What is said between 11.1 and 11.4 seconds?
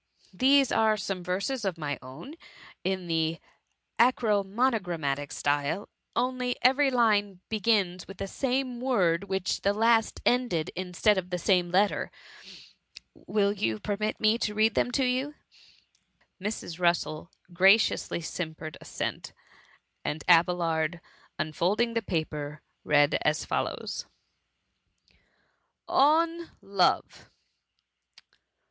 of the